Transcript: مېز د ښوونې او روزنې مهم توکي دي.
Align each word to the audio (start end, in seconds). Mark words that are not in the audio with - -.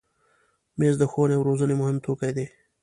مېز 0.79 0.95
د 0.99 1.03
ښوونې 1.11 1.35
او 1.37 1.45
روزنې 1.49 1.75
مهم 1.81 1.97
توکي 2.05 2.31
دي. 2.37 2.45